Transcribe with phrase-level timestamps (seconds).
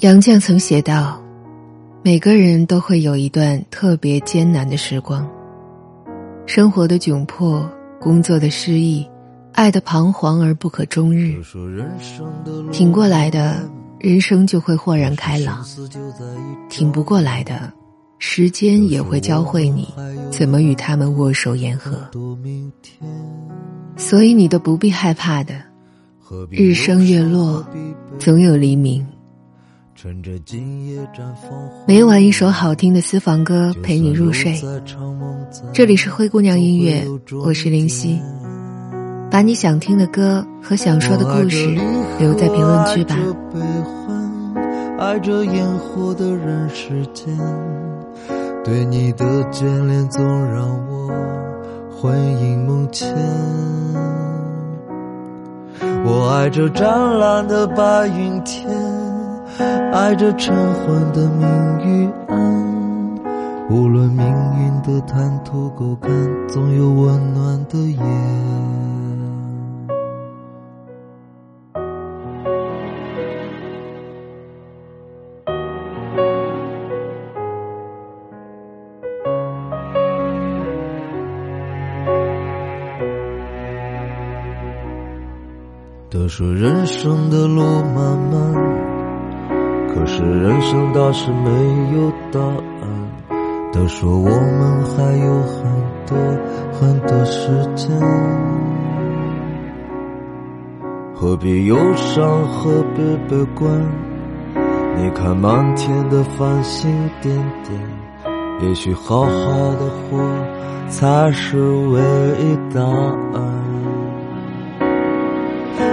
[0.00, 1.20] 杨绛曾写道
[2.04, 5.28] ：“每个人都会有一段特别艰难的时光，
[6.46, 7.68] 生活的窘迫，
[8.00, 9.04] 工作的失意，
[9.54, 11.34] 爱的彷徨而不可终日。
[12.70, 15.64] 挺过来的，人生就会豁然开朗；
[16.68, 17.72] 挺不过来的，
[18.20, 19.92] 时间也会教会你
[20.30, 22.08] 怎么与他们握手言和。
[23.96, 25.56] 所以，你都不必害怕的。
[26.52, 27.66] 日升月落，
[28.16, 29.04] 总有黎明。”
[31.84, 34.54] 每晚一首好听的私房歌陪你入睡。
[35.72, 37.04] 这里是灰姑娘音乐，
[37.44, 38.22] 我是林夕。
[39.28, 41.66] 把你想听的歌和想说的故事
[42.16, 43.16] 留在评论区吧。
[45.00, 47.36] 爱着烟火的人世间，
[48.62, 51.10] 对你的眷恋总让我
[51.90, 53.12] 魂萦梦牵。
[56.04, 59.07] 我爱着湛蓝的白云天。
[59.92, 61.46] 爱着晨昏的明
[61.80, 63.18] 与暗，
[63.68, 66.10] 无论命运的坦途沟坎，
[66.48, 67.98] 总有温暖的夜。
[86.10, 87.62] 都说人生的路
[87.94, 88.87] 漫漫。
[89.94, 91.50] 可是人生大事没
[91.96, 92.88] 有答案，
[93.72, 95.58] 都说我们还有很
[96.06, 96.16] 多
[96.72, 97.90] 很多时间，
[101.14, 103.68] 何必忧伤，何必悲观？
[104.96, 107.80] 你看满天的繁星点点，
[108.60, 109.28] 也许好好
[109.74, 110.18] 的活
[110.88, 112.00] 才是唯
[112.40, 113.38] 一答案。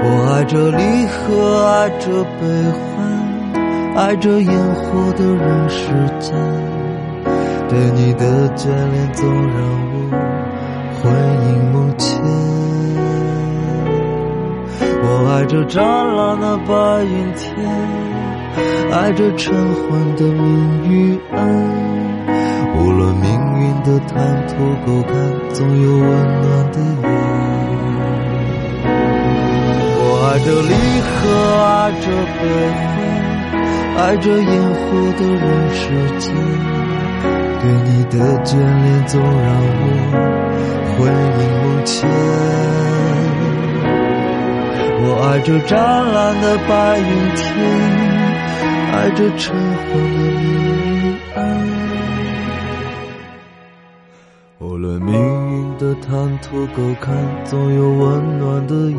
[0.00, 3.27] 我爱着离合，爱着悲欢。
[3.98, 5.88] 爱着烟火的人世
[6.20, 6.32] 间，
[7.68, 9.58] 对你的眷恋总让
[9.90, 9.96] 我
[10.94, 11.12] 魂
[11.48, 12.22] 萦梦牵。
[15.02, 17.50] 我爱着湛蓝的白云天，
[18.92, 21.36] 爱着晨昏的明与暗。
[22.78, 23.28] 无论命
[23.58, 24.54] 运的坦途
[24.86, 25.12] 沟坎，
[25.52, 27.08] 总有温暖的夜。
[29.98, 31.18] 我爱着离合，
[31.64, 32.06] 爱着
[32.38, 33.17] 悲欢。
[33.98, 34.80] 爱着烟火
[35.18, 35.44] 的人
[35.74, 35.82] 世
[36.20, 36.32] 间，
[37.60, 38.14] 对你的
[38.44, 39.82] 眷恋总让我
[40.94, 40.96] 魂
[41.36, 42.08] 萦梦牵。
[45.00, 45.76] 我爱着湛
[46.12, 46.70] 蓝的白
[47.00, 47.04] 云
[47.34, 47.44] 天，
[48.92, 51.36] 爱着晨昏的明暗。
[54.60, 57.12] 无论命运的坦途沟坎，
[57.44, 58.96] 总有温暖的夜。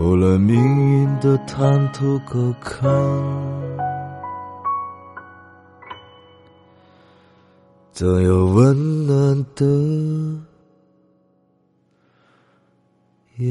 [0.00, 2.88] 无论命运的坦途沟坎，
[7.92, 9.66] 总有温暖的
[13.38, 13.48] 夜。